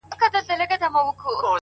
•په 0.33 0.39
سلو 0.47 0.65
کي 0.69 0.75
سل 0.79 0.81
توافق 0.81 0.93
موجود 0.93 1.37
وي- 1.43 1.45